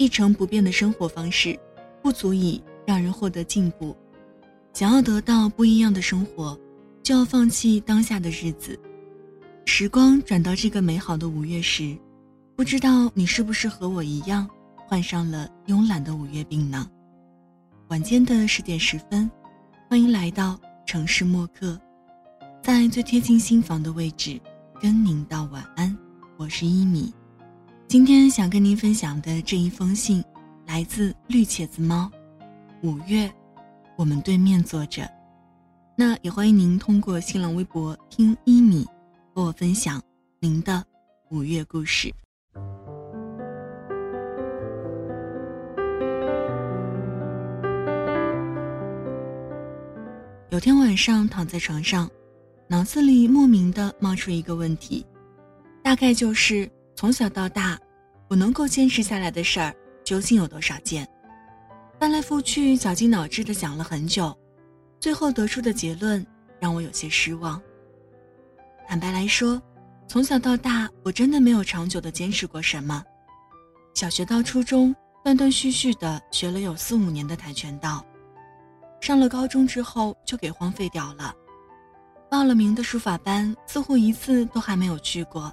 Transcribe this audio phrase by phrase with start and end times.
[0.00, 1.60] 一成不变的生活方式，
[2.02, 3.94] 不足以让人获得进步。
[4.72, 6.58] 想要得到不一样的生活，
[7.02, 8.80] 就要放弃当下的日子。
[9.66, 11.94] 时光转到这个美好的五月时，
[12.56, 14.48] 不知道你是不是和我一样，
[14.88, 16.90] 患上了慵懒的五月病呢？
[17.88, 19.30] 晚间的十点十分，
[19.86, 21.78] 欢迎来到城市默客，
[22.62, 24.40] 在最贴近心房的位置，
[24.80, 25.94] 跟您道晚安。
[26.38, 27.12] 我是一米，
[27.90, 30.22] 今天想跟您分享的这一封信，
[30.64, 32.08] 来自绿茄子猫。
[32.84, 33.28] 五月，
[33.96, 35.10] 我们对面坐着，
[35.96, 38.86] 那也欢迎您通过新浪微博听一米，
[39.34, 40.00] 和我分享
[40.38, 40.84] 您的
[41.30, 42.14] 五月故事。
[50.50, 52.08] 有天晚上躺在床上，
[52.68, 55.04] 脑子里莫名的冒出一个问题，
[55.82, 57.78] 大概就是从小到大，
[58.28, 61.08] 我能够坚持下来的事儿究竟有多少件？
[61.98, 64.38] 翻来覆去，绞尽脑汁的想了很久，
[65.00, 66.22] 最后得出的结论
[66.60, 67.58] 让我有些失望。
[68.86, 69.58] 坦白来说，
[70.06, 73.02] 从小到大，我真的没有长久的坚持过什么。
[73.94, 78.04] 小学到初中，断断续续的学了有四五年的跆拳道。
[79.00, 81.34] 上了高中之后就给荒废掉了，
[82.30, 85.50] 报了名的书法班似乎一次都还没有去过，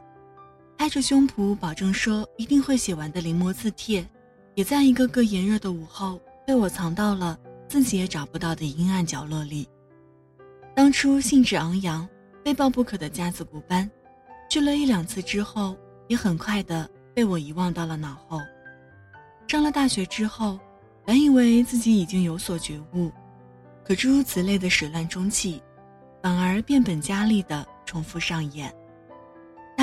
[0.77, 4.07] 拍着胸脯保证说一定会写完的临摹字帖，
[4.53, 9.67] 也在一个个炎热的午后被我藏到了自己也找不到的阴暗角落里。
[10.75, 12.07] 当初兴致昂扬、
[12.45, 13.89] 非报不可的架子鼓班，
[14.49, 15.75] 去了一两次之后，
[16.07, 18.39] 也很快的被我遗忘到了脑后。
[19.47, 20.59] 上了大学之后，
[21.03, 23.11] 本以为自己已经有所觉悟。
[23.83, 25.59] 可诸如此类的始乱终弃，
[26.21, 28.71] 反而变本加厉的重复上演。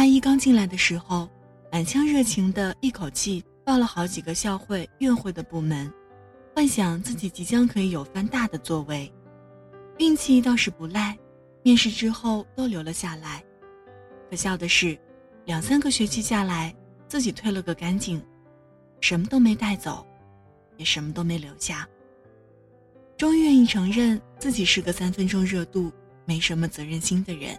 [0.04, 1.26] 大一刚进来的时候，
[1.72, 5.90] 满腔热情的一口气报了好几个校会、院会的部门，
[6.54, 9.10] 幻想自己即将可以有番大的作为。
[9.96, 11.16] 运气倒是不赖，
[11.62, 13.42] 面试之后都留了下来。
[14.28, 14.94] 可笑的是，
[15.46, 16.74] 两三个学期下来，
[17.08, 18.22] 自己退了个干净，
[19.00, 20.06] 什么都没带走，
[20.76, 21.88] 也什么都没留下。
[23.16, 25.90] 终于愿意承认自己是个三分钟热度、
[26.26, 27.58] 没什么责任心的人。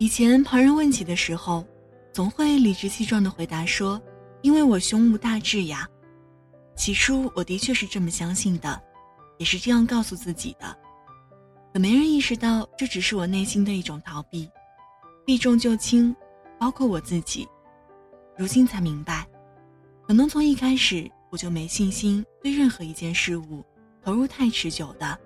[0.00, 1.62] 以前旁人问起的时候，
[2.10, 4.00] 总会理直气壮地回答说
[4.40, 5.86] ：“因为我胸无大志呀。”
[6.74, 8.82] 起初我的确是这么相信的，
[9.36, 10.74] 也是这样告诉自己的。
[11.74, 14.50] 可没人意识到，这只是我内心的一种逃避，
[15.26, 16.16] 避重就轻，
[16.58, 17.46] 包括我自己。
[18.38, 19.28] 如今才明白，
[20.06, 23.62] 可能从一开始我就没信心对任何一件事物。
[24.02, 25.18] 投入太持久的、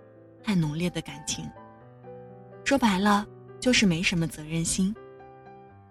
[0.42, 1.48] 太浓烈的感情，
[2.64, 3.24] 说白了
[3.64, 4.94] 就是没什么责任心。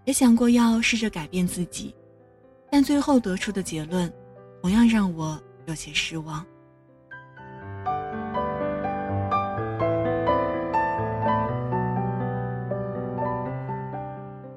[0.06, 1.96] 也想过要试着改变自己，
[2.70, 4.14] 但最后得出的结论，
[4.62, 6.46] 同样让我有些失望。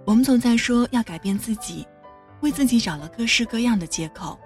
[0.05, 1.87] 我们总在说要改变自己，
[2.43, 4.39] 为自己找了各式各样的借口，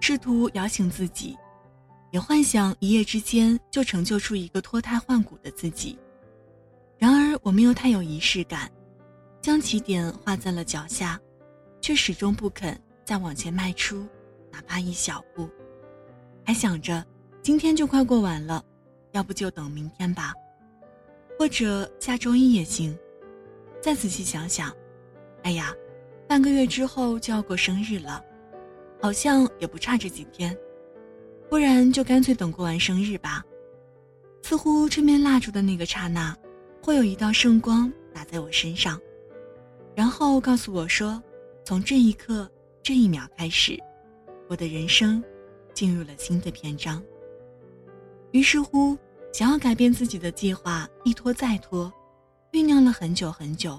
[0.00, 1.36] 试图摇醒自己。
[2.10, 5.98] 也幻想一夜之间就成就出一个脱胎换骨的自己，
[7.42, 8.70] 我们又太有仪式感，
[9.40, 11.20] 将起点画在了脚下，
[11.80, 14.06] 却始终不肯再往前迈出，
[14.50, 15.48] 哪怕一小步。
[16.44, 17.04] 还想着
[17.42, 18.64] 今天就快过完了，
[19.12, 20.32] 要不就等明天吧，
[21.38, 22.96] 或者下周一也行。
[23.80, 24.74] 再仔细想想，
[25.42, 25.72] 哎呀，
[26.26, 28.22] 半个月之后就要过生日了，
[29.00, 30.56] 好像也不差这几天。
[31.48, 33.44] 不然就干脆等过完生日吧。
[34.42, 36.36] 似乎吹灭蜡烛的那个刹那，
[36.88, 38.98] 会有一道圣光打在我身上，
[39.94, 41.22] 然后告诉我说，
[41.62, 42.50] 从这一刻、
[42.82, 43.78] 这一秒开始，
[44.48, 45.22] 我的人生
[45.74, 47.04] 进入了新的篇章。
[48.30, 48.96] 于是乎，
[49.34, 51.92] 想要改变自己的计划一拖再拖，
[52.52, 53.78] 酝酿了很久很久，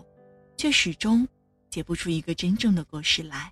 [0.55, 1.27] 却始终
[1.67, 3.51] 结不出一个真正的果实来。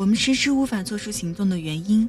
[0.00, 2.08] 我们迟迟无法做出行动的原因，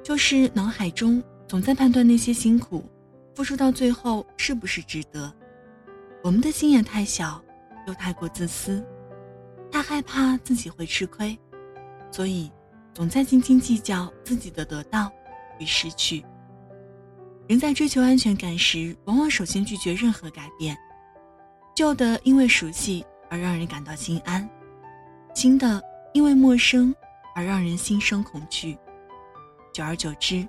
[0.00, 2.88] 就是脑海中总在判断那些辛苦
[3.34, 5.34] 付出到最后是不是值得。
[6.22, 7.42] 我们的心也太小，
[7.88, 8.80] 又太过自私，
[9.72, 11.36] 太害怕自己会吃亏，
[12.12, 12.48] 所以
[12.94, 15.10] 总在斤斤计较自己的得到
[15.58, 16.24] 与失去。
[17.48, 20.78] 人在追求安全感时，往往首先拒绝任何改变。
[21.74, 24.48] 旧的因为熟悉而让人感到心安，
[25.34, 25.82] 新的
[26.14, 26.94] 因为陌生。
[27.34, 28.76] 而让人心生恐惧，
[29.72, 30.46] 久而久之，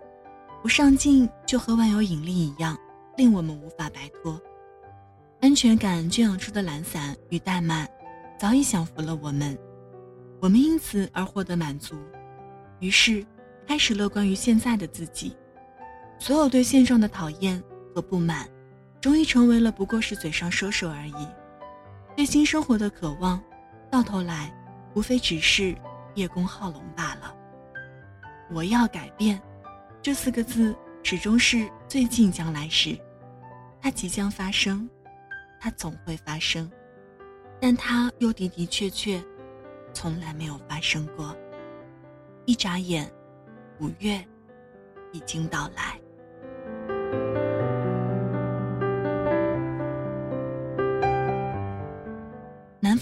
[0.62, 2.78] 不上进就和万有引力一样，
[3.18, 4.42] 令我们无法摆脱。
[5.42, 7.88] 安全感圈养出的懒散与怠慢，
[8.38, 9.58] 早已降服了我们。
[10.42, 11.96] 我们因此而获得满足，
[12.80, 13.26] 于是
[13.68, 15.36] 开始乐观于现在的自己。
[16.20, 17.62] 所有对现状的讨厌
[17.94, 18.48] 和不满，
[19.02, 21.28] 终于成为了不过是嘴上说说而已。
[22.16, 23.42] 对新生活的渴望，
[23.90, 24.54] 到头来
[24.94, 25.76] 无非只是
[26.16, 27.36] 叶公好龙罢了。
[28.52, 29.42] 我要改变，
[30.02, 32.98] 这四个字始终是最近将来时，
[33.82, 34.90] 它即将发生。
[35.60, 36.70] 它总会发生，
[37.62, 39.24] 但它又的的确确
[39.94, 41.34] 从来没有发生过。
[42.46, 43.10] 一眨眼，
[43.80, 44.22] 五月
[45.14, 45.98] 已经到来。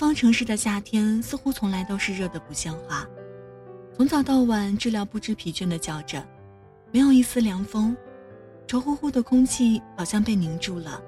[0.01, 3.07] 方城市的夏天似乎从来都是热的不像话，
[3.95, 6.27] 从早到晚，治疗不知疲倦的叫着，
[6.91, 7.95] 没有一丝凉风，
[8.65, 10.99] 稠乎乎的空气好像被凝住了。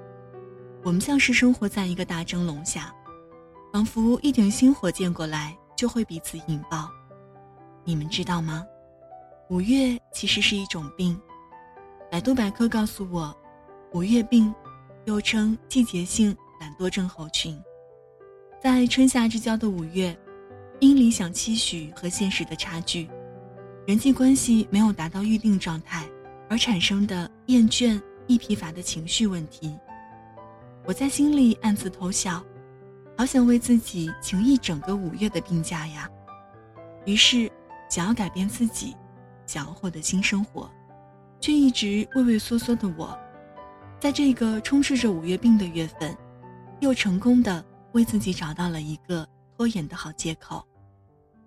[0.84, 2.94] 我们像是生活在一个大蒸笼下，
[3.72, 6.88] 仿佛一点星火溅过来就会彼此引爆。
[7.82, 8.64] 你们知道吗？
[9.48, 11.20] 五月其实是一种病。
[12.12, 13.36] 百度百科告诉我，
[13.92, 14.54] 五月病
[15.04, 16.28] 又称季节性
[16.60, 17.60] 懒惰症候群。
[18.64, 20.16] 在春夏之交的五月，
[20.80, 23.06] 因理想期许和现实的差距，
[23.86, 26.08] 人际关系没有达到预定状态
[26.48, 29.76] 而产生的厌倦易疲乏的情绪问题。
[30.86, 32.42] 我在心里暗自偷笑，
[33.18, 36.08] 好想为自己请一整个五月的病假呀。
[37.04, 37.52] 于是，
[37.90, 38.96] 想要改变自己，
[39.44, 40.70] 想要获得新生活，
[41.38, 43.14] 却一直畏畏缩缩的我，
[44.00, 46.16] 在这个充斥着五月病的月份，
[46.80, 47.62] 又成功的
[47.94, 49.26] 为自己找到了一个
[49.56, 50.66] 拖延的好借口，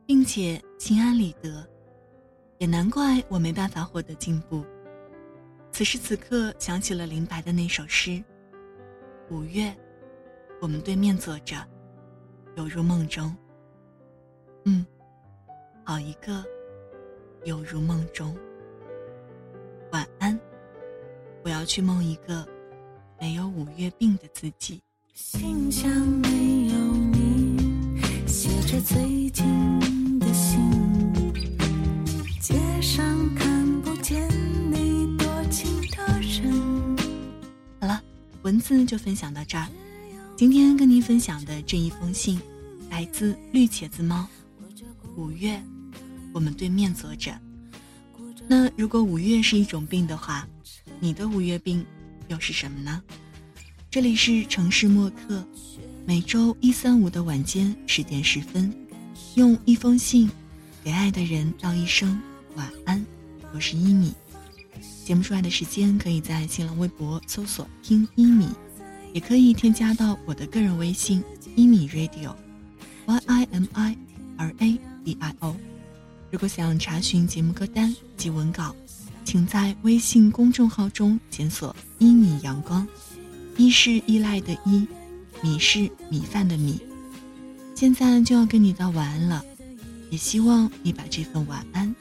[0.06, 1.68] 并且心安理得。
[2.58, 4.66] 也难怪我没办法获得进步。
[5.72, 8.24] 此时此刻，想起了林白的那首诗。
[9.30, 9.76] 五月，
[10.62, 11.56] 我们对面坐着，
[12.56, 13.36] 犹如梦中。
[14.64, 14.86] 嗯，
[15.84, 16.44] 好一个
[17.44, 18.36] 犹如梦中。
[19.92, 20.40] 晚安，
[21.44, 22.48] 我要去梦一个
[23.20, 24.82] 没有五月病的自己。
[25.20, 30.62] 信箱没有你，写着最近的信。
[32.40, 33.04] 街上
[33.34, 34.30] 看不见
[34.72, 36.96] 你多情的人。
[37.80, 38.00] 好了
[38.44, 39.68] 文字就分享到这儿。
[40.36, 42.40] 今天跟您分享的这一封信，
[42.92, 44.28] 来自绿茄子猫。
[45.16, 45.60] 五月，
[46.32, 47.36] 我们对面坐着。
[48.48, 50.48] 那如果五月是一种病的话，
[51.00, 51.84] 你的五月病
[52.28, 53.02] 又是什么呢？
[53.90, 55.42] 这里是城市默客，
[56.06, 58.72] 每周一、三、五的晚间十点十分，
[59.36, 60.30] 用一封信
[60.84, 62.20] 给爱的人道一声
[62.56, 63.04] 晚安。
[63.54, 64.14] 我是一米。
[65.06, 68.50] 节目出来的时间，可以在新浪微博搜索“听一米”，
[69.14, 71.24] 也可以添加到我的个人微信
[71.56, 73.98] “一米 radio”，y i m i
[74.36, 75.56] r a d i o。
[76.30, 78.76] 如果想查询节目歌单及文稿，
[79.24, 82.86] 请在微信公众号中检索“一米阳光”，
[83.58, 84.88] 一是依赖的依，
[85.42, 86.80] 米是米饭的米。
[87.76, 89.44] 现在就要跟你道晚安了，
[90.10, 91.94] 也希望你把这份晚安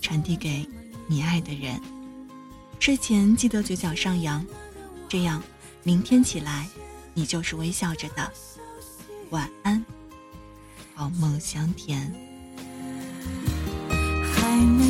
[0.00, 0.66] 传递给
[1.06, 1.80] 你爱的人。
[2.78, 4.44] 睡前记得嘴角上扬，
[5.08, 5.42] 这样
[5.82, 6.66] 明天起来
[7.12, 8.32] 你就是微笑着的。
[9.30, 9.84] 晚安，
[10.94, 12.12] 好梦香甜。
[14.34, 14.89] 还没